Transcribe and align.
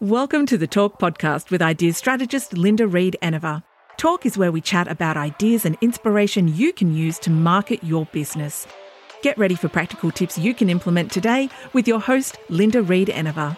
Welcome 0.00 0.46
to 0.46 0.56
the 0.56 0.68
Talk 0.68 1.00
Podcast 1.00 1.50
with 1.50 1.60
ideas 1.60 1.96
strategist 1.96 2.56
Linda 2.56 2.86
Reed 2.86 3.16
Enever. 3.20 3.64
Talk 3.96 4.24
is 4.26 4.38
where 4.38 4.52
we 4.52 4.60
chat 4.60 4.86
about 4.86 5.16
ideas 5.16 5.66
and 5.66 5.76
inspiration 5.80 6.54
you 6.54 6.72
can 6.72 6.94
use 6.94 7.18
to 7.18 7.30
market 7.30 7.82
your 7.82 8.06
business. 8.12 8.64
Get 9.22 9.36
ready 9.36 9.56
for 9.56 9.68
practical 9.68 10.12
tips 10.12 10.38
you 10.38 10.54
can 10.54 10.70
implement 10.70 11.10
today 11.10 11.48
with 11.72 11.88
your 11.88 11.98
host, 11.98 12.38
Linda 12.48 12.80
Reed 12.80 13.10
Enever. 13.10 13.56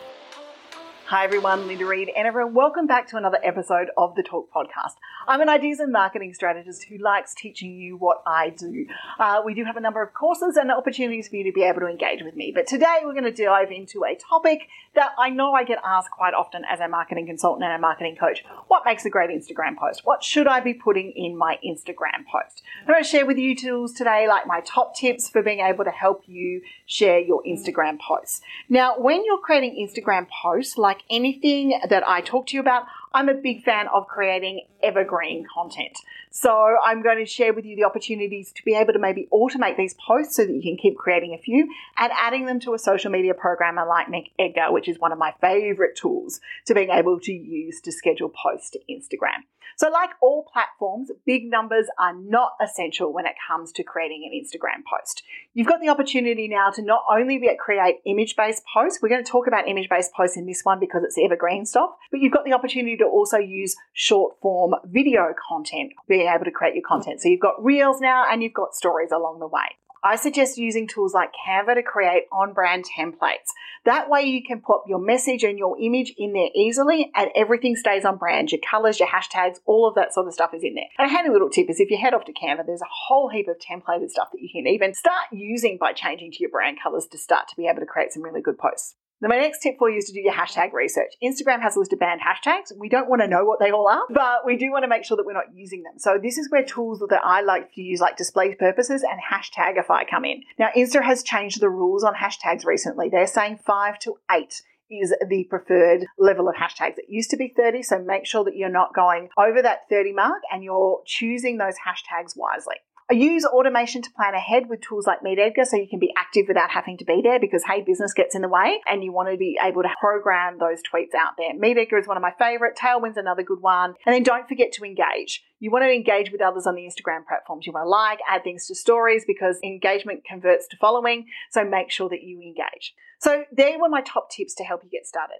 Hi 1.10 1.24
everyone, 1.24 1.66
Linda 1.66 1.86
Reed 1.86 2.08
Enever. 2.14 2.46
Welcome 2.46 2.86
back 2.86 3.08
to 3.08 3.16
another 3.16 3.40
episode 3.42 3.88
of 3.96 4.14
the 4.14 4.22
Talk 4.22 4.48
Podcast. 4.54 4.92
I'm 5.26 5.40
an 5.40 5.48
ideas 5.48 5.80
and 5.80 5.90
marketing 5.90 6.34
strategist 6.34 6.84
who 6.84 6.98
likes 6.98 7.34
teaching 7.34 7.74
you 7.74 7.96
what 7.96 8.22
I 8.28 8.50
do. 8.50 8.86
Uh, 9.18 9.42
we 9.44 9.54
do 9.54 9.64
have 9.64 9.76
a 9.76 9.80
number 9.80 10.04
of 10.04 10.14
courses 10.14 10.56
and 10.56 10.70
opportunities 10.70 11.26
for 11.26 11.34
you 11.34 11.42
to 11.42 11.52
be 11.52 11.64
able 11.64 11.80
to 11.80 11.88
engage 11.88 12.22
with 12.22 12.36
me. 12.36 12.52
But 12.54 12.68
today 12.68 13.00
we're 13.02 13.20
going 13.20 13.24
to 13.24 13.32
dive 13.32 13.72
into 13.72 14.04
a 14.04 14.14
topic 14.14 14.68
that 14.94 15.10
I 15.18 15.30
know 15.30 15.52
I 15.52 15.64
get 15.64 15.80
asked 15.84 16.12
quite 16.12 16.32
often 16.32 16.62
as 16.70 16.78
a 16.78 16.86
marketing 16.86 17.26
consultant 17.26 17.64
and 17.64 17.72
a 17.72 17.78
marketing 17.80 18.14
coach. 18.14 18.44
What 18.68 18.84
makes 18.86 19.04
a 19.04 19.10
great 19.10 19.30
Instagram 19.30 19.76
post? 19.76 20.02
What 20.04 20.22
should 20.22 20.46
I 20.46 20.60
be 20.60 20.74
putting 20.74 21.10
in 21.16 21.36
my 21.36 21.58
Instagram 21.66 22.24
post? 22.30 22.62
I'm 22.82 22.86
going 22.86 23.02
to 23.02 23.08
share 23.08 23.26
with 23.26 23.36
you 23.36 23.56
tools 23.56 23.94
today, 23.94 24.28
like 24.28 24.46
my 24.46 24.60
top 24.60 24.94
tips 24.94 25.28
for 25.28 25.42
being 25.42 25.58
able 25.58 25.82
to 25.82 25.90
help 25.90 26.22
you 26.26 26.62
share 26.86 27.18
your 27.18 27.42
Instagram 27.42 27.98
posts. 27.98 28.42
Now, 28.68 28.96
when 28.96 29.24
you're 29.24 29.38
creating 29.38 29.74
Instagram 29.74 30.28
posts, 30.42 30.78
like 30.78 30.99
anything 31.08 31.80
that 31.88 32.06
I 32.06 32.20
talk 32.20 32.46
to 32.48 32.54
you 32.54 32.60
about, 32.60 32.84
I'm 33.12 33.28
a 33.28 33.34
big 33.34 33.62
fan 33.62 33.86
of 33.88 34.06
creating 34.06 34.62
evergreen 34.82 35.46
content. 35.52 35.96
So 36.32 36.76
I'm 36.84 37.02
going 37.02 37.18
to 37.18 37.26
share 37.26 37.52
with 37.52 37.64
you 37.64 37.74
the 37.74 37.84
opportunities 37.84 38.52
to 38.52 38.62
be 38.64 38.74
able 38.74 38.92
to 38.92 39.00
maybe 39.00 39.28
automate 39.32 39.76
these 39.76 39.94
posts 39.94 40.36
so 40.36 40.46
that 40.46 40.52
you 40.52 40.62
can 40.62 40.76
keep 40.76 40.96
creating 40.96 41.34
a 41.34 41.42
few 41.42 41.68
and 41.98 42.12
adding 42.16 42.46
them 42.46 42.60
to 42.60 42.74
a 42.74 42.78
social 42.78 43.10
media 43.10 43.34
programmer 43.34 43.84
like 43.84 44.06
MeetEdgar, 44.06 44.72
which 44.72 44.88
is 44.88 45.00
one 45.00 45.10
of 45.10 45.18
my 45.18 45.34
favorite 45.40 45.96
tools 45.96 46.40
to 46.66 46.74
being 46.74 46.90
able 46.90 47.18
to 47.18 47.32
use 47.32 47.80
to 47.80 47.90
schedule 47.90 48.28
posts 48.30 48.70
to 48.70 48.78
Instagram. 48.88 49.42
So, 49.76 49.88
like 49.88 50.10
all 50.20 50.46
platforms, 50.52 51.10
big 51.24 51.50
numbers 51.50 51.86
are 51.98 52.14
not 52.14 52.52
essential 52.62 53.14
when 53.14 53.24
it 53.24 53.32
comes 53.48 53.72
to 53.72 53.82
creating 53.82 54.28
an 54.30 54.38
Instagram 54.38 54.82
post. 54.84 55.22
You've 55.54 55.68
got 55.68 55.80
the 55.80 55.88
opportunity 55.88 56.48
now 56.48 56.70
to 56.70 56.82
not 56.82 57.02
only 57.10 57.40
create 57.58 57.96
image 58.04 58.36
based 58.36 58.62
posts, 58.72 59.00
we're 59.00 59.08
going 59.08 59.24
to 59.24 59.30
talk 59.30 59.46
about 59.46 59.68
image 59.68 59.88
based 59.88 60.12
posts 60.12 60.36
in 60.36 60.44
this 60.44 60.60
one 60.64 60.80
because 60.80 61.02
it's 61.02 61.16
evergreen 61.18 61.64
stuff, 61.64 61.90
but 62.10 62.20
you've 62.20 62.32
got 62.32 62.44
the 62.44 62.52
opportunity 62.52 62.96
to 62.98 63.04
also 63.04 63.38
use 63.38 63.74
short 63.94 64.38
form 64.42 64.74
video 64.84 65.32
content, 65.48 65.92
able 66.28 66.44
to 66.44 66.50
create 66.50 66.74
your 66.74 66.84
content. 66.86 67.20
So, 67.20 67.28
you've 67.28 67.40
got 67.40 67.62
reels 67.62 68.00
now 68.00 68.24
and 68.30 68.42
you've 68.42 68.54
got 68.54 68.74
stories 68.74 69.10
along 69.12 69.40
the 69.40 69.46
way. 69.46 69.76
I 70.02 70.16
suggest 70.16 70.56
using 70.56 70.88
tools 70.88 71.12
like 71.12 71.30
Canva 71.46 71.74
to 71.74 71.82
create 71.82 72.24
on 72.32 72.54
brand 72.54 72.86
templates. 72.96 73.52
That 73.84 74.08
way 74.08 74.22
you 74.22 74.42
can 74.42 74.62
put 74.62 74.82
your 74.86 74.98
message 74.98 75.44
and 75.44 75.58
your 75.58 75.78
image 75.78 76.14
in 76.16 76.32
there 76.32 76.48
easily 76.54 77.10
and 77.14 77.30
everything 77.36 77.76
stays 77.76 78.06
on 78.06 78.16
brand. 78.16 78.50
Your 78.50 78.60
colors, 78.68 78.98
your 78.98 79.08
hashtags, 79.08 79.58
all 79.66 79.86
of 79.86 79.94
that 79.96 80.14
sort 80.14 80.26
of 80.26 80.32
stuff 80.32 80.54
is 80.54 80.62
in 80.62 80.74
there. 80.74 80.88
And 80.98 81.10
a 81.10 81.14
handy 81.14 81.30
little 81.30 81.50
tip 81.50 81.68
is 81.68 81.80
if 81.80 81.90
you 81.90 81.98
head 81.98 82.14
off 82.14 82.24
to 82.26 82.32
Canva, 82.32 82.66
there's 82.66 82.80
a 82.80 82.90
whole 82.90 83.28
heap 83.28 83.48
of 83.48 83.56
templated 83.58 84.10
stuff 84.10 84.28
that 84.32 84.40
you 84.40 84.48
can 84.50 84.66
even 84.66 84.94
start 84.94 85.26
using 85.32 85.76
by 85.78 85.92
changing 85.92 86.32
to 86.32 86.38
your 86.40 86.50
brand 86.50 86.78
colors 86.82 87.06
to 87.08 87.18
start 87.18 87.48
to 87.48 87.56
be 87.56 87.66
able 87.66 87.80
to 87.80 87.86
create 87.86 88.12
some 88.12 88.22
really 88.22 88.40
good 88.40 88.58
posts. 88.58 88.96
My 89.22 89.36
next 89.36 89.60
tip 89.60 89.76
for 89.78 89.90
you 89.90 89.98
is 89.98 90.06
to 90.06 90.12
do 90.12 90.20
your 90.20 90.32
hashtag 90.32 90.72
research. 90.72 91.12
Instagram 91.22 91.60
has 91.60 91.76
a 91.76 91.78
list 91.78 91.92
of 91.92 91.98
banned 91.98 92.22
hashtags. 92.22 92.72
We 92.76 92.88
don't 92.88 93.08
want 93.08 93.20
to 93.20 93.28
know 93.28 93.44
what 93.44 93.60
they 93.60 93.70
all 93.70 93.86
are, 93.86 94.02
but 94.08 94.46
we 94.46 94.56
do 94.56 94.70
want 94.70 94.84
to 94.84 94.88
make 94.88 95.04
sure 95.04 95.16
that 95.16 95.26
we're 95.26 95.34
not 95.34 95.54
using 95.54 95.82
them. 95.82 95.98
So 95.98 96.18
this 96.22 96.38
is 96.38 96.50
where 96.50 96.64
tools 96.64 97.00
that 97.00 97.20
I 97.22 97.42
like 97.42 97.74
to 97.74 97.82
use, 97.82 98.00
like 98.00 98.16
DisplayPurposes 98.16 99.02
and 99.02 99.20
Hashtagify, 99.30 100.08
come 100.08 100.24
in. 100.24 100.42
Now, 100.58 100.68
Insta 100.74 101.02
has 101.02 101.22
changed 101.22 101.60
the 101.60 101.68
rules 101.68 102.02
on 102.02 102.14
hashtags 102.14 102.64
recently. 102.64 103.10
They're 103.10 103.26
saying 103.26 103.58
five 103.64 103.98
to 104.00 104.16
eight 104.30 104.62
is 104.90 105.14
the 105.28 105.44
preferred 105.44 106.06
level 106.18 106.48
of 106.48 106.56
hashtags. 106.56 106.98
It 106.98 107.06
used 107.08 107.30
to 107.30 107.36
be 107.36 107.52
30, 107.56 107.82
so 107.82 107.98
make 108.00 108.26
sure 108.26 108.44
that 108.44 108.56
you're 108.56 108.68
not 108.68 108.94
going 108.94 109.28
over 109.38 109.62
that 109.62 109.88
30 109.88 110.12
mark 110.12 110.42
and 110.52 110.64
you're 110.64 111.00
choosing 111.06 111.58
those 111.58 111.74
hashtags 111.86 112.36
wisely. 112.36 112.76
Use 113.10 113.44
automation 113.44 114.02
to 114.02 114.10
plan 114.12 114.34
ahead 114.34 114.68
with 114.68 114.80
tools 114.80 115.06
like 115.06 115.22
Meet 115.22 115.38
Edgar 115.38 115.64
so 115.64 115.76
you 115.76 115.88
can 115.88 115.98
be 115.98 116.12
active 116.16 116.44
without 116.46 116.70
having 116.70 116.96
to 116.98 117.04
be 117.04 117.20
there 117.22 117.40
because, 117.40 117.64
hey, 117.64 117.82
business 117.82 118.12
gets 118.12 118.36
in 118.36 118.42
the 118.42 118.48
way 118.48 118.80
and 118.86 119.02
you 119.02 119.12
want 119.12 119.30
to 119.30 119.36
be 119.36 119.58
able 119.60 119.82
to 119.82 119.88
program 120.00 120.58
those 120.58 120.78
tweets 120.82 121.14
out 121.18 121.32
there. 121.36 121.52
Meet 121.54 121.76
Edgar 121.76 121.98
is 121.98 122.06
one 122.06 122.16
of 122.16 122.22
my 122.22 122.32
favorite. 122.38 122.76
Tailwind's 122.76 123.16
another 123.16 123.42
good 123.42 123.60
one. 123.60 123.94
And 124.06 124.14
then 124.14 124.22
don't 124.22 124.48
forget 124.48 124.70
to 124.72 124.84
engage. 124.84 125.42
You 125.58 125.70
want 125.70 125.84
to 125.84 125.92
engage 125.92 126.30
with 126.30 126.40
others 126.40 126.66
on 126.66 126.76
the 126.76 126.82
Instagram 126.82 127.26
platforms. 127.26 127.66
You 127.66 127.72
want 127.72 127.86
to 127.86 127.88
like, 127.88 128.20
add 128.28 128.44
things 128.44 128.66
to 128.68 128.74
stories 128.74 129.24
because 129.26 129.58
engagement 129.64 130.24
converts 130.24 130.68
to 130.68 130.76
following. 130.76 131.26
So 131.50 131.64
make 131.64 131.90
sure 131.90 132.08
that 132.10 132.22
you 132.22 132.40
engage. 132.40 132.94
So 133.18 133.44
there 133.50 133.78
were 133.78 133.88
my 133.88 134.02
top 134.02 134.30
tips 134.30 134.54
to 134.54 134.64
help 134.64 134.84
you 134.84 134.90
get 134.90 135.06
started. 135.06 135.38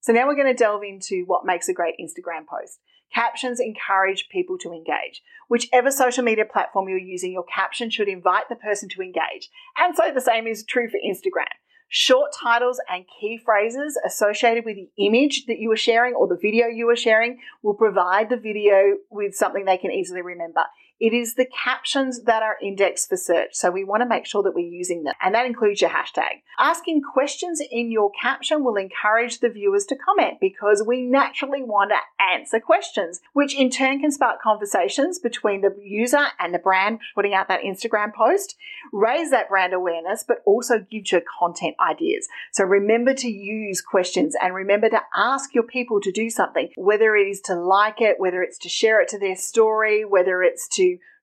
So 0.00 0.12
now 0.12 0.28
we're 0.28 0.36
going 0.36 0.46
to 0.46 0.54
delve 0.54 0.82
into 0.84 1.24
what 1.26 1.44
makes 1.44 1.68
a 1.68 1.72
great 1.72 1.94
Instagram 2.00 2.46
post. 2.46 2.78
Captions 3.16 3.60
encourage 3.60 4.28
people 4.28 4.58
to 4.58 4.72
engage. 4.72 5.22
Whichever 5.48 5.90
social 5.90 6.22
media 6.22 6.44
platform 6.44 6.86
you're 6.86 6.98
using, 6.98 7.32
your 7.32 7.44
caption 7.44 7.88
should 7.88 8.08
invite 8.08 8.50
the 8.50 8.56
person 8.56 8.90
to 8.90 9.00
engage. 9.00 9.48
And 9.78 9.96
so 9.96 10.10
the 10.14 10.20
same 10.20 10.46
is 10.46 10.62
true 10.62 10.90
for 10.90 10.98
Instagram. 10.98 11.48
Short 11.88 12.32
titles 12.38 12.78
and 12.90 13.06
key 13.18 13.40
phrases 13.42 13.98
associated 14.04 14.66
with 14.66 14.76
the 14.76 14.90
image 14.98 15.46
that 15.46 15.58
you 15.58 15.72
are 15.72 15.78
sharing 15.78 16.12
or 16.12 16.28
the 16.28 16.36
video 16.36 16.66
you 16.66 16.90
are 16.90 16.96
sharing 16.96 17.38
will 17.62 17.72
provide 17.72 18.28
the 18.28 18.36
video 18.36 18.96
with 19.08 19.34
something 19.34 19.64
they 19.64 19.78
can 19.78 19.92
easily 19.92 20.20
remember. 20.20 20.64
It 20.98 21.12
is 21.12 21.34
the 21.34 21.46
captions 21.46 22.22
that 22.22 22.42
are 22.42 22.56
indexed 22.62 23.08
for 23.08 23.16
search. 23.16 23.50
So 23.52 23.70
we 23.70 23.84
want 23.84 24.02
to 24.02 24.08
make 24.08 24.24
sure 24.24 24.42
that 24.42 24.54
we're 24.54 24.66
using 24.66 25.04
them. 25.04 25.14
And 25.22 25.34
that 25.34 25.46
includes 25.46 25.80
your 25.80 25.90
hashtag. 25.90 26.42
Asking 26.58 27.02
questions 27.02 27.60
in 27.70 27.90
your 27.90 28.10
caption 28.20 28.64
will 28.64 28.76
encourage 28.76 29.40
the 29.40 29.50
viewers 29.50 29.84
to 29.86 29.96
comment 29.96 30.38
because 30.40 30.82
we 30.86 31.02
naturally 31.02 31.62
want 31.62 31.90
to 31.90 32.24
answer 32.24 32.60
questions, 32.60 33.20
which 33.34 33.54
in 33.54 33.70
turn 33.70 34.00
can 34.00 34.10
spark 34.10 34.40
conversations 34.40 35.18
between 35.18 35.60
the 35.60 35.74
user 35.82 36.26
and 36.38 36.54
the 36.54 36.58
brand 36.58 37.00
putting 37.14 37.34
out 37.34 37.48
that 37.48 37.62
Instagram 37.62 38.14
post, 38.14 38.56
raise 38.92 39.30
that 39.30 39.48
brand 39.48 39.74
awareness, 39.74 40.24
but 40.26 40.38
also 40.46 40.78
gives 40.90 41.12
you 41.12 41.20
content 41.38 41.76
ideas. 41.78 42.28
So 42.52 42.64
remember 42.64 43.12
to 43.14 43.28
use 43.28 43.82
questions 43.82 44.34
and 44.40 44.54
remember 44.54 44.88
to 44.88 45.00
ask 45.14 45.54
your 45.54 45.64
people 45.64 46.00
to 46.00 46.10
do 46.10 46.30
something, 46.30 46.70
whether 46.76 47.16
it 47.16 47.28
is 47.28 47.40
to 47.42 47.54
like 47.54 48.00
it, 48.00 48.18
whether 48.18 48.42
it's 48.42 48.58
to 48.58 48.68
share 48.68 49.00
it 49.00 49.08
to 49.08 49.18
their 49.18 49.36
story, 49.36 50.04
whether 50.04 50.42
it's 50.42 50.66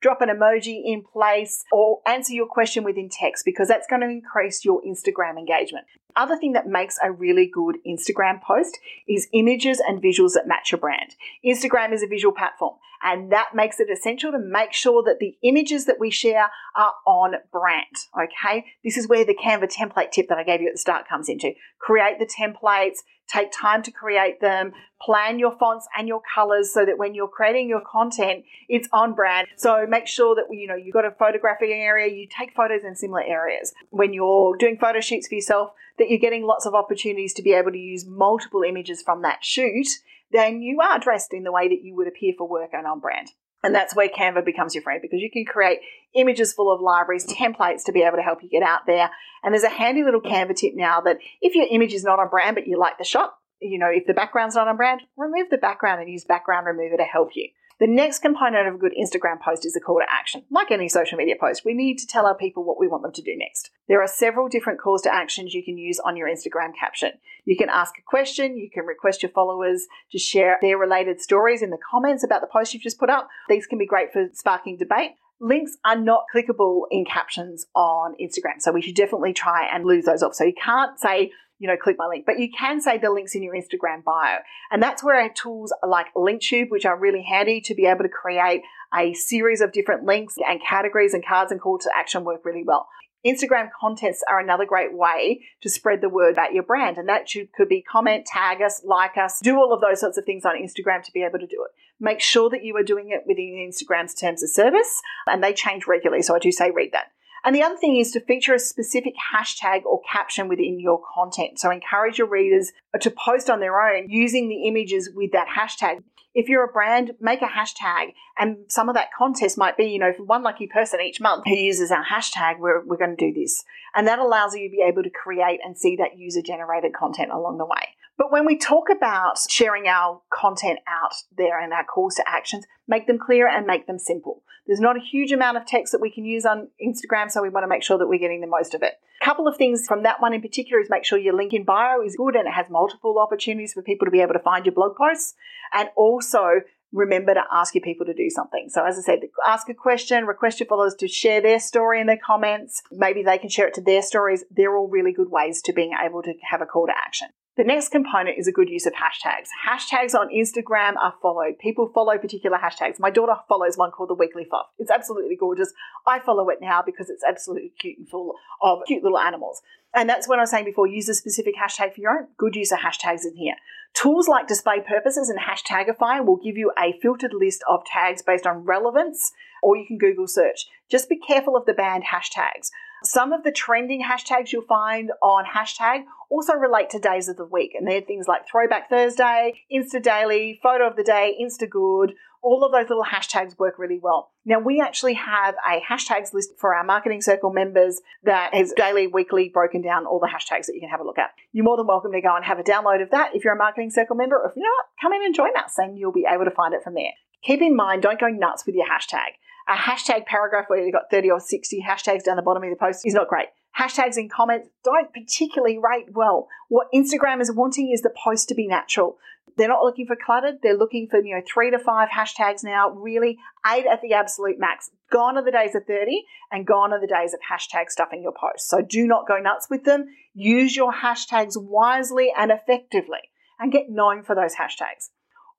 drop 0.01 0.21
an 0.21 0.29
emoji 0.29 0.81
in 0.83 1.01
place 1.01 1.63
or 1.71 1.99
answer 2.05 2.33
your 2.33 2.47
question 2.47 2.83
within 2.83 3.09
text 3.09 3.45
because 3.45 3.67
that's 3.67 3.87
going 3.87 4.01
to 4.01 4.09
increase 4.09 4.65
your 4.65 4.81
Instagram 4.83 5.37
engagement. 5.37 5.85
Other 6.15 6.37
thing 6.37 6.53
that 6.53 6.67
makes 6.67 6.97
a 7.01 7.11
really 7.11 7.49
good 7.51 7.77
Instagram 7.87 8.41
post 8.41 8.77
is 9.07 9.27
images 9.33 9.81
and 9.85 10.01
visuals 10.01 10.33
that 10.33 10.47
match 10.47 10.71
your 10.71 10.79
brand. 10.79 11.15
Instagram 11.45 11.93
is 11.93 12.03
a 12.03 12.07
visual 12.07 12.33
platform 12.33 12.75
and 13.03 13.31
that 13.31 13.49
makes 13.53 13.79
it 13.79 13.89
essential 13.91 14.31
to 14.31 14.39
make 14.39 14.73
sure 14.73 15.03
that 15.03 15.19
the 15.19 15.35
images 15.43 15.85
that 15.85 15.99
we 15.99 16.09
share 16.09 16.49
are 16.75 16.93
on 17.05 17.35
brand. 17.51 17.95
Okay. 18.17 18.65
This 18.83 18.97
is 18.97 19.07
where 19.07 19.25
the 19.25 19.35
Canva 19.35 19.71
template 19.71 20.11
tip 20.11 20.29
that 20.29 20.37
I 20.37 20.43
gave 20.43 20.61
you 20.61 20.67
at 20.67 20.75
the 20.75 20.79
start 20.79 21.07
comes 21.07 21.27
into. 21.27 21.51
Create 21.79 22.17
the 22.17 22.25
templates, 22.25 22.99
Take 23.27 23.51
time 23.51 23.81
to 23.83 23.91
create 23.91 24.41
them, 24.41 24.73
plan 25.01 25.39
your 25.39 25.57
fonts 25.57 25.87
and 25.97 26.07
your 26.07 26.21
colors 26.33 26.73
so 26.73 26.85
that 26.85 26.97
when 26.97 27.15
you're 27.15 27.27
creating 27.27 27.67
your 27.67 27.81
content, 27.81 28.45
it's 28.69 28.87
on 28.93 29.13
brand. 29.13 29.47
So 29.57 29.85
make 29.87 30.07
sure 30.07 30.35
that 30.35 30.45
you 30.51 30.67
know 30.67 30.75
you've 30.75 30.93
got 30.93 31.05
a 31.05 31.11
photographic 31.11 31.69
area, 31.71 32.13
you 32.13 32.27
take 32.27 32.53
photos 32.53 32.83
in 32.83 32.95
similar 32.95 33.23
areas. 33.23 33.73
When 33.89 34.13
you're 34.13 34.55
doing 34.57 34.77
photo 34.77 34.99
shoots 34.99 35.27
for 35.27 35.35
yourself, 35.35 35.71
that 35.97 36.09
you're 36.09 36.19
getting 36.19 36.45
lots 36.45 36.65
of 36.65 36.73
opportunities 36.73 37.33
to 37.35 37.43
be 37.43 37.53
able 37.53 37.71
to 37.71 37.77
use 37.77 38.05
multiple 38.05 38.63
images 38.63 39.01
from 39.01 39.21
that 39.21 39.43
shoot, 39.43 39.87
then 40.31 40.61
you 40.61 40.81
are 40.81 40.99
dressed 40.99 41.33
in 41.33 41.43
the 41.43 41.51
way 41.51 41.67
that 41.69 41.83
you 41.83 41.95
would 41.95 42.07
appear 42.07 42.33
for 42.37 42.47
work 42.47 42.71
and 42.73 42.85
on 42.85 42.99
brand. 42.99 43.29
And 43.63 43.73
that's 43.73 43.95
where 43.95 44.09
Canva 44.09 44.43
becomes 44.43 44.75
your 44.75 44.83
friend 44.83 45.01
because 45.01 45.21
you 45.21 45.31
can 45.31 45.45
create 45.45 45.79
images 46.15 46.53
full 46.53 46.73
of 46.73 46.81
libraries, 46.81 47.25
templates 47.25 47.85
to 47.85 47.93
be 47.93 48.01
able 48.01 48.17
to 48.17 48.23
help 48.23 48.43
you 48.43 48.49
get 48.49 48.61
out 48.61 48.81
there. 48.85 49.09
And 49.41 49.53
there's 49.53 49.63
a 49.63 49.69
handy 49.69 50.03
little 50.03 50.21
Canva 50.21 50.55
tip 50.55 50.73
now 50.75 51.01
that 51.01 51.17
if 51.41 51.55
your 51.55 51.67
image 51.69 51.93
is 51.93 52.03
not 52.03 52.19
on 52.19 52.29
brand 52.29 52.55
but 52.55 52.67
you 52.67 52.77
like 52.77 52.97
the 52.97 53.05
shot, 53.05 53.33
you 53.61 53.79
know, 53.79 53.89
if 53.89 54.05
the 54.05 54.13
background's 54.13 54.55
not 54.55 54.67
on 54.67 54.75
brand, 54.75 55.01
remove 55.17 55.49
the 55.49 55.57
background 55.57 56.01
and 56.01 56.11
use 56.11 56.25
background 56.25 56.67
remover 56.67 56.97
to 56.97 57.03
help 57.03 57.29
you. 57.35 57.49
The 57.79 57.87
next 57.87 58.19
component 58.19 58.67
of 58.67 58.75
a 58.75 58.77
good 58.77 58.93
Instagram 58.99 59.41
post 59.41 59.65
is 59.65 59.75
a 59.75 59.79
call 59.79 59.99
to 59.99 60.05
action. 60.09 60.43
Like 60.49 60.71
any 60.71 60.87
social 60.87 61.17
media 61.17 61.35
post, 61.39 61.63
we 61.65 61.73
need 61.73 61.97
to 61.97 62.07
tell 62.07 62.25
our 62.25 62.37
people 62.37 62.63
what 62.63 62.79
we 62.79 62.87
want 62.87 63.03
them 63.03 63.11
to 63.13 63.21
do 63.21 63.35
next. 63.35 63.71
There 63.87 64.01
are 64.01 64.07
several 64.07 64.47
different 64.47 64.79
calls 64.79 65.01
to 65.03 65.13
actions 65.13 65.53
you 65.53 65.63
can 65.63 65.77
use 65.77 65.99
on 65.99 66.15
your 66.15 66.29
Instagram 66.29 66.71
caption. 66.79 67.11
You 67.45 67.57
can 67.57 67.69
ask 67.69 67.95
a 67.97 68.03
question, 68.05 68.57
you 68.57 68.69
can 68.71 68.85
request 68.85 69.23
your 69.23 69.31
followers 69.31 69.87
to 70.11 70.19
share 70.19 70.57
their 70.61 70.77
related 70.77 71.19
stories 71.19 71.61
in 71.61 71.71
the 71.71 71.77
comments 71.91 72.23
about 72.23 72.41
the 72.41 72.47
post 72.51 72.73
you've 72.73 72.83
just 72.83 72.99
put 72.99 73.09
up. 73.09 73.27
These 73.49 73.67
can 73.67 73.79
be 73.79 73.87
great 73.87 74.13
for 74.13 74.27
sparking 74.33 74.77
debate. 74.77 75.11
Links 75.39 75.75
are 75.83 75.97
not 75.97 76.23
clickable 76.33 76.83
in 76.89 77.03
captions 77.03 77.65
on 77.75 78.15
Instagram, 78.21 78.59
so 78.59 78.71
we 78.71 78.81
should 78.81 78.95
definitely 78.95 79.33
try 79.33 79.67
and 79.73 79.83
lose 79.83 80.05
those 80.05 80.23
off. 80.23 80.35
So 80.35 80.45
you 80.45 80.53
can't 80.53 80.97
say, 80.97 81.31
you 81.63 81.69
know, 81.69 81.77
click 81.77 81.95
my 81.97 82.07
link. 82.07 82.25
But 82.25 82.39
you 82.39 82.49
can 82.51 82.81
say 82.81 82.97
the 82.97 83.09
links 83.09 83.35
in 83.35 83.41
your 83.41 83.55
Instagram 83.55 84.03
bio. 84.03 84.39
And 84.69 84.83
that's 84.83 85.01
where 85.01 85.29
tools 85.29 85.73
like 85.81 86.07
Linktree, 86.13 86.69
which 86.69 86.85
are 86.85 86.99
really 86.99 87.23
handy 87.23 87.61
to 87.61 87.73
be 87.73 87.85
able 87.85 88.03
to 88.03 88.09
create 88.09 88.63
a 88.93 89.13
series 89.13 89.61
of 89.61 89.71
different 89.71 90.03
links 90.03 90.35
and 90.45 90.61
categories 90.61 91.13
and 91.13 91.25
cards 91.25 91.53
and 91.53 91.61
call 91.61 91.79
to 91.79 91.89
action 91.95 92.25
work 92.25 92.43
really 92.43 92.65
well. 92.65 92.89
Instagram 93.25 93.69
contests 93.79 94.25
are 94.29 94.41
another 94.41 94.65
great 94.65 94.93
way 94.93 95.45
to 95.61 95.69
spread 95.69 96.01
the 96.01 96.09
word 96.09 96.33
about 96.33 96.51
your 96.51 96.63
brand. 96.63 96.97
And 96.97 97.07
that 97.07 97.31
could 97.55 97.69
be 97.69 97.81
comment, 97.81 98.25
tag 98.25 98.61
us, 98.61 98.81
like 98.83 99.15
us, 99.15 99.39
do 99.39 99.55
all 99.55 99.71
of 99.71 99.79
those 99.79 100.01
sorts 100.01 100.17
of 100.17 100.25
things 100.25 100.43
on 100.43 100.57
Instagram 100.57 101.01
to 101.03 101.13
be 101.13 101.23
able 101.23 101.39
to 101.39 101.47
do 101.47 101.63
it. 101.63 101.71
Make 101.97 102.19
sure 102.19 102.49
that 102.49 102.65
you 102.65 102.75
are 102.75 102.83
doing 102.83 103.11
it 103.11 103.23
within 103.25 103.71
Instagram's 103.71 104.13
terms 104.13 104.43
of 104.43 104.49
service 104.49 105.01
and 105.27 105.41
they 105.41 105.53
change 105.53 105.87
regularly. 105.87 106.23
So 106.23 106.35
I 106.35 106.39
do 106.39 106.51
say 106.51 106.71
read 106.71 106.91
that. 106.91 107.13
And 107.45 107.55
the 107.55 107.63
other 107.63 107.75
thing 107.75 107.97
is 107.97 108.11
to 108.11 108.21
feature 108.21 108.53
a 108.53 108.59
specific 108.59 109.15
hashtag 109.33 109.83
or 109.85 110.01
caption 110.09 110.47
within 110.47 110.79
your 110.79 111.01
content. 111.13 111.59
So 111.59 111.71
encourage 111.71 112.17
your 112.17 112.27
readers 112.27 112.71
to 112.99 113.11
post 113.11 113.49
on 113.49 113.59
their 113.59 113.81
own 113.81 114.09
using 114.09 114.47
the 114.47 114.67
images 114.67 115.09
with 115.13 115.31
that 115.33 115.47
hashtag. 115.57 116.03
If 116.33 116.49
you're 116.49 116.63
a 116.63 116.71
brand, 116.71 117.11
make 117.19 117.41
a 117.41 117.47
hashtag. 117.47 118.13
And 118.37 118.59
some 118.67 118.89
of 118.89 118.95
that 118.95 119.09
contest 119.15 119.57
might 119.57 119.77
be, 119.77 119.85
you 119.85 119.99
know, 119.99 120.13
for 120.13 120.23
one 120.23 120.41
lucky 120.41 120.67
person 120.67 121.01
each 121.01 121.21
month 121.21 121.43
who 121.45 121.53
uses 121.53 121.91
our 121.91 122.03
hashtag, 122.03 122.59
we're, 122.59 122.83
we're 122.85 122.97
going 122.97 123.15
to 123.15 123.31
do 123.31 123.39
this. 123.39 123.63
And 123.93 124.07
that 124.07 124.19
allows 124.19 124.55
you 124.55 124.67
to 124.67 124.71
be 124.71 124.81
able 124.81 125.03
to 125.03 125.11
create 125.11 125.59
and 125.63 125.77
see 125.77 125.95
that 125.97 126.17
user 126.17 126.41
generated 126.41 126.93
content 126.93 127.31
along 127.31 127.57
the 127.57 127.65
way. 127.65 127.92
But 128.17 128.31
when 128.31 128.45
we 128.45 128.57
talk 128.57 128.85
about 128.95 129.37
sharing 129.49 129.87
our 129.87 130.21
content 130.31 130.79
out 130.87 131.13
there 131.35 131.59
and 131.59 131.73
our 131.73 131.83
calls 131.83 132.15
to 132.15 132.23
actions, 132.27 132.65
make 132.87 133.07
them 133.07 133.17
clear 133.17 133.47
and 133.47 133.65
make 133.65 133.87
them 133.87 133.97
simple. 133.97 134.43
There's 134.67 134.79
not 134.79 134.95
a 134.95 135.01
huge 135.01 135.31
amount 135.31 135.57
of 135.57 135.65
text 135.65 135.91
that 135.91 136.01
we 136.01 136.11
can 136.11 136.23
use 136.23 136.45
on 136.45 136.69
Instagram, 136.81 137.29
so 137.29 137.41
we 137.41 137.49
want 137.49 137.63
to 137.63 137.67
make 137.67 137.83
sure 137.83 137.97
that 137.97 138.07
we're 138.07 138.19
getting 138.19 138.41
the 138.41 138.47
most 138.47 138.73
of 138.73 138.81
it. 138.81 138.93
A 139.21 139.25
couple 139.25 139.47
of 139.47 139.57
things 139.57 139.85
from 139.87 140.03
that 140.03 140.21
one 140.21 140.33
in 140.33 140.41
particular 140.41 140.81
is 140.81 140.89
make 140.89 141.05
sure 141.05 141.17
your 141.17 141.35
link 141.35 141.53
in 141.53 141.63
bio 141.63 142.01
is 142.01 142.15
good 142.15 142.35
and 142.35 142.47
it 142.47 142.53
has 142.53 142.69
multiple 142.69 143.17
opportunities 143.19 143.73
for 143.73 143.81
people 143.81 144.05
to 144.05 144.11
be 144.11 144.21
able 144.21 144.33
to 144.33 144.39
find 144.39 144.65
your 144.65 144.75
blog 144.75 144.95
posts. 144.95 145.33
And 145.73 145.89
also 145.95 146.61
remember 146.93 147.33
to 147.33 147.43
ask 147.51 147.73
your 147.73 147.81
people 147.81 148.05
to 148.05 148.13
do 148.13 148.29
something. 148.29 148.67
So 148.69 148.85
as 148.85 148.97
I 148.97 149.01
said, 149.01 149.19
ask 149.45 149.67
a 149.67 149.73
question, 149.73 150.25
request 150.25 150.59
your 150.59 150.67
followers 150.67 150.95
to 150.99 151.07
share 151.07 151.41
their 151.41 151.59
story 151.59 151.99
in 151.99 152.07
their 152.07 152.19
comments. 152.23 152.83
Maybe 152.91 153.23
they 153.23 153.39
can 153.39 153.49
share 153.49 153.67
it 153.67 153.73
to 153.75 153.81
their 153.81 154.01
stories. 154.01 154.45
They're 154.51 154.77
all 154.77 154.87
really 154.87 155.11
good 155.11 155.31
ways 155.31 155.61
to 155.63 155.73
being 155.73 155.93
able 156.01 156.21
to 156.21 156.33
have 156.49 156.61
a 156.61 156.65
call 156.65 156.85
to 156.87 156.93
action. 156.95 157.29
The 157.55 157.63
next 157.63 157.89
component 157.89 158.39
is 158.39 158.47
a 158.47 158.51
good 158.51 158.67
use 158.67 158.87
of 158.87 158.93
hashtags. 158.93 159.49
Hashtags 159.67 160.15
on 160.15 160.29
Instagram 160.29 160.95
are 160.99 161.13
followed. 161.21 161.59
People 161.59 161.91
follow 161.93 162.17
particular 162.17 162.57
hashtags. 162.57 162.99
My 162.99 163.11
daughter 163.11 163.35
follows 163.47 163.77
one 163.77 163.91
called 163.91 164.09
the 164.09 164.15
Weekly 164.15 164.43
Fluff. 164.43 164.65
It's 164.79 164.89
absolutely 164.89 165.35
gorgeous. 165.35 165.71
I 166.07 166.19
follow 166.19 166.49
it 166.49 166.59
now 166.61 166.81
because 166.83 167.11
it's 167.11 167.23
absolutely 167.23 167.73
cute 167.79 167.99
and 167.99 168.09
full 168.09 168.33
of 168.61 168.79
cute 168.87 169.03
little 169.03 169.19
animals. 169.19 169.61
And 169.93 170.09
that's 170.09 170.27
what 170.27 170.39
I 170.39 170.41
was 170.41 170.49
saying 170.49 170.65
before. 170.65 170.87
Use 170.87 171.07
a 171.09 171.13
specific 171.13 171.53
hashtag 171.55 171.93
for 171.93 172.01
your 172.01 172.11
own. 172.11 172.27
Good 172.37 172.55
use 172.55 172.71
of 172.71 172.79
hashtags 172.79 173.23
in 173.23 173.35
here. 173.35 173.55
Tools 173.93 174.27
like 174.27 174.47
DisplayPurposes 174.47 175.29
and 175.29 175.39
Hashtagify 175.39 176.25
will 176.25 176.37
give 176.37 176.57
you 176.57 176.71
a 176.77 176.97
filtered 176.99 177.33
list 177.33 177.63
of 177.69 177.85
tags 177.85 178.23
based 178.23 178.47
on 178.47 178.65
relevance, 178.65 179.31
or 179.63 179.77
you 179.77 179.85
can 179.87 179.97
Google 179.97 180.27
search. 180.27 180.67
Just 180.89 181.09
be 181.09 181.17
careful 181.17 181.55
of 181.55 181.65
the 181.65 181.73
banned 181.73 182.03
hashtags. 182.03 182.69
Some 183.03 183.33
of 183.33 183.43
the 183.43 183.51
trending 183.51 184.01
hashtags 184.01 184.51
you'll 184.51 184.63
find 184.63 185.11
on 185.21 185.43
hashtag 185.45 186.03
also 186.29 186.53
relate 186.53 186.89
to 186.91 186.99
days 186.99 187.27
of 187.27 187.35
the 187.35 187.45
week, 187.45 187.73
and 187.75 187.85
they're 187.85 188.01
things 188.01 188.27
like 188.27 188.47
Throwback 188.47 188.89
Thursday, 188.89 189.53
Insta 189.71 190.01
Daily, 190.01 190.59
Photo 190.63 190.87
of 190.87 190.95
the 190.95 191.03
Day, 191.03 191.35
Insta 191.41 191.69
Good. 191.69 192.13
All 192.41 192.63
of 192.63 192.71
those 192.71 192.89
little 192.89 193.03
hashtags 193.03 193.57
work 193.59 193.77
really 193.77 193.99
well. 194.01 194.31
Now, 194.45 194.59
we 194.59 194.81
actually 194.81 195.13
have 195.13 195.55
a 195.65 195.81
hashtags 195.81 196.33
list 196.33 196.51
for 196.57 196.75
our 196.75 196.83
Marketing 196.83 197.21
Circle 197.21 197.53
members 197.53 198.01
that 198.23 198.53
is 198.53 198.73
daily, 198.75 199.07
weekly 199.07 199.49
broken 199.49 199.81
down 199.81 200.05
all 200.05 200.19
the 200.19 200.27
hashtags 200.27 200.65
that 200.65 200.75
you 200.75 200.81
can 200.81 200.89
have 200.89 200.99
a 200.99 201.05
look 201.05 201.19
at. 201.19 201.31
You're 201.51 201.65
more 201.65 201.77
than 201.77 201.87
welcome 201.87 202.11
to 202.11 202.21
go 202.21 202.35
and 202.35 202.43
have 202.43 202.59
a 202.59 202.63
download 202.63 203.01
of 203.01 203.11
that 203.11 203.35
if 203.35 203.43
you're 203.43 203.53
a 203.53 203.57
Marketing 203.57 203.89
Circle 203.89 204.15
member. 204.17 204.37
Or 204.37 204.49
if 204.49 204.55
you're 204.55 204.65
not, 204.65 204.85
come 205.01 205.13
in 205.13 205.23
and 205.23 205.35
join 205.35 205.55
us 205.57 205.77
and 205.77 205.97
you'll 205.97 206.11
be 206.11 206.25
able 206.29 206.45
to 206.45 206.51
find 206.51 206.73
it 206.73 206.83
from 206.83 206.95
there. 206.95 207.11
Keep 207.43 207.61
in 207.61 207.75
mind, 207.75 208.01
don't 208.01 208.19
go 208.19 208.27
nuts 208.27 208.65
with 208.65 208.75
your 208.75 208.87
hashtag 208.87 209.35
a 209.67 209.73
hashtag 209.73 210.25
paragraph 210.25 210.65
where 210.67 210.83
you've 210.83 210.93
got 210.93 211.09
30 211.11 211.31
or 211.31 211.39
60 211.39 211.83
hashtags 211.87 212.23
down 212.23 212.35
the 212.35 212.41
bottom 212.41 212.63
of 212.63 212.69
the 212.69 212.75
post 212.75 213.05
is 213.05 213.13
not 213.13 213.27
great. 213.27 213.47
Hashtags 213.77 214.17
in 214.17 214.29
comments 214.29 214.69
don't 214.83 215.11
particularly 215.13 215.77
rate 215.77 216.07
well. 216.13 216.47
What 216.69 216.87
Instagram 216.93 217.41
is 217.41 217.51
wanting 217.51 217.91
is 217.91 218.01
the 218.01 218.13
post 218.23 218.49
to 218.49 218.55
be 218.55 218.67
natural. 218.67 219.17
They're 219.57 219.67
not 219.67 219.83
looking 219.83 220.07
for 220.07 220.15
cluttered. 220.15 220.59
They're 220.61 220.77
looking 220.77 221.07
for, 221.09 221.23
you 221.23 221.35
know, 221.35 221.41
three 221.51 221.71
to 221.71 221.79
five 221.79 222.09
hashtags 222.09 222.63
now, 222.63 222.89
really 222.89 223.37
eight 223.71 223.85
at 223.85 224.01
the 224.01 224.13
absolute 224.13 224.59
max. 224.59 224.89
Gone 225.11 225.37
are 225.37 225.43
the 225.43 225.51
days 225.51 225.75
of 225.75 225.85
30 225.85 226.23
and 226.51 226.65
gone 226.65 226.91
are 226.91 226.99
the 226.99 227.07
days 227.07 227.33
of 227.33 227.39
hashtag 227.51 227.89
stuffing 227.89 228.23
your 228.23 228.33
posts. 228.33 228.69
So 228.69 228.81
do 228.81 229.05
not 229.05 229.27
go 229.27 229.37
nuts 229.37 229.67
with 229.69 229.83
them. 229.83 230.05
Use 230.33 230.75
your 230.75 230.91
hashtags 230.91 231.53
wisely 231.55 232.31
and 232.35 232.51
effectively 232.51 233.19
and 233.59 233.71
get 233.71 233.89
known 233.89 234.23
for 234.23 234.35
those 234.35 234.55
hashtags. 234.55 235.09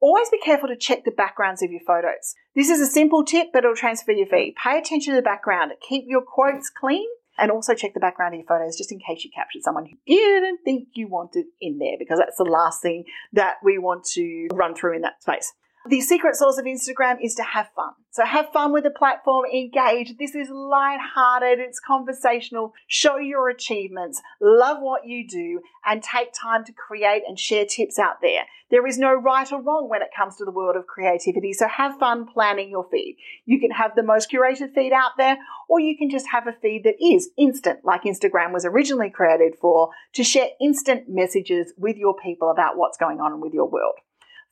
Always 0.05 0.29
be 0.29 0.37
careful 0.37 0.69
to 0.69 0.77
check 0.77 1.07
the 1.07 1.11
backgrounds 1.11 1.63
of 1.63 1.71
your 1.71 1.81
photos. 1.81 2.35
This 2.55 2.69
is 2.69 2.79
a 2.79 2.87
simple 2.87 3.25
tip, 3.25 3.49
but 3.55 3.65
it'll 3.65 3.75
transfer 3.75 4.13
your 4.13 4.27
feed. 4.27 4.55
Pay 4.63 4.79
attention 4.79 5.15
to 5.15 5.17
the 5.17 5.23
background. 5.23 5.73
Keep 5.81 6.05
your 6.09 6.21
quotes 6.21 6.69
clean 6.69 7.09
and 7.39 7.51
also 7.51 7.75
check 7.75 7.95
the 7.95 8.01
background 8.01 8.35
of 8.35 8.41
your 8.41 8.47
photos 8.47 8.77
just 8.77 8.93
in 8.93 8.99
case 8.99 9.25
you 9.25 9.31
captured 9.35 9.63
someone 9.63 9.87
who 9.87 9.97
didn't 10.07 10.59
think 10.63 10.89
you 10.93 11.09
wanted 11.09 11.47
in 11.59 11.79
there 11.79 11.97
because 11.99 12.19
that's 12.19 12.37
the 12.37 12.45
last 12.45 12.83
thing 12.83 13.05
that 13.33 13.55
we 13.65 13.79
want 13.79 14.05
to 14.05 14.47
run 14.53 14.75
through 14.75 14.95
in 14.95 15.01
that 15.01 15.23
space. 15.23 15.55
The 15.87 16.01
secret 16.01 16.35
sauce 16.35 16.57
of 16.57 16.65
Instagram 16.65 17.19
is 17.21 17.35
to 17.35 17.43
have 17.43 17.69
fun. 17.77 17.93
So 18.11 18.25
have 18.25 18.51
fun 18.55 18.73
with 18.73 18.85
the 18.85 18.91
platform, 18.91 19.45
engage. 19.53 20.17
This 20.17 20.35
is 20.35 20.49
light-hearted, 20.49 21.59
it's 21.59 21.79
conversational. 21.79 22.73
Show 22.87 23.19
your 23.19 23.51
achievements, 23.51 24.23
love 24.41 24.79
what 24.81 25.07
you 25.07 25.29
do, 25.29 25.61
and 25.85 26.03
take 26.03 26.33
time 26.33 26.65
to 26.65 26.73
create 26.73 27.23
and 27.29 27.39
share 27.39 27.67
tips 27.67 27.99
out 27.99 28.23
there. 28.23 28.45
There 28.71 28.87
is 28.87 28.97
no 28.97 29.13
right 29.13 29.53
or 29.53 29.61
wrong 29.61 29.91
when 29.91 30.01
it 30.01 30.09
comes 30.17 30.37
to 30.37 30.47
the 30.47 30.53
world 30.53 30.75
of 30.75 30.87
creativity, 30.87 31.53
so 31.53 31.69
have 31.69 31.99
fun 31.99 32.25
planning 32.27 32.71
your 32.71 32.87
feed. 32.91 33.19
You 33.45 33.61
can 33.61 33.71
have 33.73 33.95
the 33.95 34.03
most 34.03 34.33
curated 34.33 34.73
feed 34.75 34.93
out 34.95 35.13
there, 35.19 35.37
or 35.69 35.81
you 35.81 35.99
can 35.99 36.09
just 36.09 36.29
have 36.33 36.47
a 36.47 36.53
feed 36.63 36.85
that 36.85 36.97
is 37.05 37.29
instant, 37.37 37.81
like 37.85 38.05
Instagram 38.05 38.55
was 38.55 38.65
originally 38.65 39.11
created 39.11 39.55
for, 39.61 39.91
to 40.15 40.25
share 40.25 40.49
instant 40.63 41.11
messages 41.11 41.75
with 41.77 41.99
your 41.99 42.15
people 42.17 42.51
about 42.51 42.79
what's 42.79 42.97
going 42.97 43.21
on 43.21 43.43
with 43.43 43.53
your 43.53 43.69
world. 43.69 43.97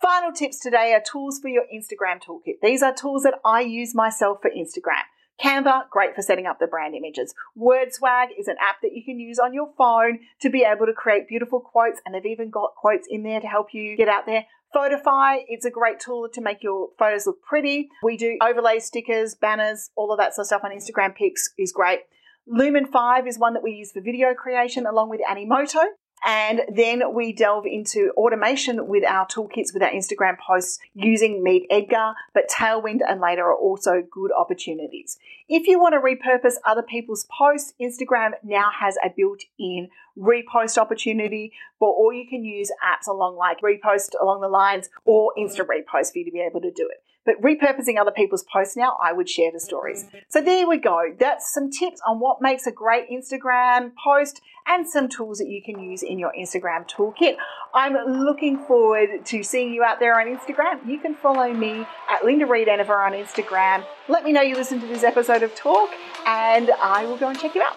Final 0.02 0.32
tips 0.32 0.58
today 0.58 0.92
are 0.94 1.00
tools 1.00 1.38
for 1.38 1.46
your 1.46 1.62
Instagram 1.72 2.20
toolkit. 2.20 2.56
These 2.60 2.82
are 2.82 2.92
tools 2.92 3.22
that 3.22 3.34
I 3.44 3.60
use 3.60 3.94
myself 3.94 4.38
for 4.42 4.50
Instagram. 4.50 5.04
Canva, 5.40 5.88
great 5.90 6.16
for 6.16 6.22
setting 6.22 6.44
up 6.44 6.58
the 6.58 6.66
brand 6.66 6.96
images. 6.96 7.32
WordSwag 7.56 8.30
is 8.36 8.48
an 8.48 8.56
app 8.60 8.80
that 8.82 8.94
you 8.94 9.04
can 9.04 9.20
use 9.20 9.38
on 9.38 9.54
your 9.54 9.68
phone 9.78 10.18
to 10.40 10.50
be 10.50 10.64
able 10.64 10.86
to 10.86 10.92
create 10.92 11.28
beautiful 11.28 11.60
quotes, 11.60 12.00
and 12.04 12.12
they've 12.12 12.26
even 12.26 12.50
got 12.50 12.74
quotes 12.74 13.06
in 13.08 13.22
there 13.22 13.40
to 13.40 13.46
help 13.46 13.68
you 13.72 13.96
get 13.96 14.08
out 14.08 14.26
there. 14.26 14.44
Photify, 14.74 15.44
it's 15.46 15.64
a 15.64 15.70
great 15.70 16.00
tool 16.00 16.28
to 16.32 16.40
make 16.40 16.64
your 16.64 16.88
photos 16.98 17.28
look 17.28 17.40
pretty. 17.48 17.88
We 18.02 18.16
do 18.16 18.38
overlay 18.42 18.80
stickers, 18.80 19.36
banners, 19.36 19.90
all 19.94 20.10
of 20.10 20.18
that 20.18 20.34
sort 20.34 20.44
of 20.44 20.46
stuff 20.46 20.62
on 20.64 20.72
Instagram 20.72 21.14
pics 21.14 21.50
is 21.56 21.70
great. 21.70 22.00
Lumen 22.44 22.86
5 22.86 23.28
is 23.28 23.38
one 23.38 23.54
that 23.54 23.62
we 23.62 23.70
use 23.70 23.92
for 23.92 24.00
video 24.00 24.34
creation 24.34 24.84
along 24.84 25.10
with 25.10 25.20
Animoto. 25.30 25.84
And 26.24 26.62
then 26.72 27.14
we 27.14 27.32
delve 27.32 27.66
into 27.66 28.12
automation 28.16 28.86
with 28.86 29.04
our 29.04 29.26
toolkits 29.26 29.74
with 29.74 29.82
our 29.82 29.90
Instagram 29.90 30.36
posts 30.38 30.78
using 30.94 31.42
Meet 31.42 31.66
Edgar, 31.68 32.14
but 32.32 32.48
Tailwind 32.48 33.00
and 33.06 33.20
later 33.20 33.44
are 33.44 33.56
also 33.56 34.02
good 34.08 34.30
opportunities. 34.32 35.18
If 35.48 35.66
you 35.66 35.80
want 35.80 35.94
to 35.94 36.00
repurpose 36.00 36.54
other 36.64 36.82
people's 36.82 37.26
posts, 37.36 37.74
Instagram 37.80 38.30
now 38.44 38.70
has 38.78 38.96
a 39.04 39.10
built 39.14 39.42
in 39.58 39.88
repost 40.16 40.78
opportunity, 40.78 41.52
but 41.80 41.86
or 41.86 42.12
you 42.12 42.28
can 42.28 42.44
use 42.44 42.70
apps 42.84 43.08
along 43.08 43.36
like 43.36 43.60
repost 43.60 44.10
along 44.20 44.42
the 44.42 44.48
lines 44.48 44.90
or 45.04 45.32
instant 45.36 45.68
repost 45.68 46.12
for 46.12 46.18
you 46.18 46.24
to 46.24 46.30
be 46.30 46.40
able 46.40 46.60
to 46.60 46.70
do 46.70 46.88
it. 46.90 47.01
But 47.24 47.40
repurposing 47.40 48.00
other 48.00 48.10
people's 48.10 48.44
posts 48.52 48.76
now, 48.76 48.96
I 49.02 49.12
would 49.12 49.28
share 49.28 49.52
the 49.52 49.60
stories. 49.60 50.06
So 50.28 50.40
there 50.40 50.66
we 50.66 50.78
go. 50.78 51.14
That's 51.18 51.52
some 51.52 51.70
tips 51.70 52.00
on 52.06 52.18
what 52.18 52.42
makes 52.42 52.66
a 52.66 52.72
great 52.72 53.08
Instagram 53.10 53.92
post 54.02 54.40
and 54.66 54.88
some 54.88 55.08
tools 55.08 55.38
that 55.38 55.48
you 55.48 55.62
can 55.62 55.80
use 55.80 56.02
in 56.02 56.18
your 56.18 56.32
Instagram 56.38 56.88
toolkit. 56.88 57.36
I'm 57.74 57.94
looking 57.94 58.58
forward 58.58 59.24
to 59.26 59.42
seeing 59.42 59.72
you 59.72 59.82
out 59.82 60.00
there 60.00 60.20
on 60.20 60.26
Instagram. 60.26 60.86
You 60.86 60.98
can 60.98 61.14
follow 61.14 61.52
me 61.52 61.86
at 62.10 62.24
Linda 62.24 62.46
Reed 62.46 62.68
Enever 62.68 63.00
on 63.00 63.12
Instagram. 63.12 63.84
Let 64.08 64.24
me 64.24 64.32
know 64.32 64.42
you 64.42 64.56
listened 64.56 64.80
to 64.82 64.86
this 64.86 65.04
episode 65.04 65.42
of 65.42 65.54
Talk 65.54 65.90
and 66.26 66.70
I 66.82 67.04
will 67.06 67.16
go 67.16 67.28
and 67.28 67.38
check 67.38 67.54
you 67.54 67.62
out. 67.62 67.76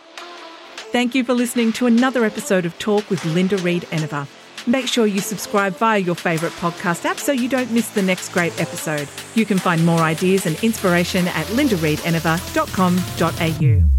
Thank 0.92 1.16
you 1.16 1.24
for 1.24 1.34
listening 1.34 1.74
to 1.74 1.88
another 1.88 2.24
episode 2.24 2.66
of 2.66 2.78
Talk 2.80 3.10
with 3.10 3.24
Linda 3.26 3.58
Reed 3.58 3.88
Enever. 3.92 4.28
Make 4.68 4.88
sure 4.88 5.06
you 5.06 5.20
subscribe 5.20 5.76
via 5.78 6.00
your 6.00 6.16
favourite 6.16 6.56
podcast 6.56 7.06
app 7.06 7.20
so 7.20 7.32
you 7.32 7.48
don't 7.48 7.72
miss 7.72 7.90
the 7.90 8.02
next 8.02 8.30
great 8.30 8.60
episode. 8.60 9.08
You 9.36 9.46
can 9.46 9.60
find 9.60 9.86
more 9.86 10.00
ideas 10.00 10.46
and 10.46 10.62
inspiration 10.64 11.28
at 11.28 11.46
lindareedenever.com.au. 11.48 13.95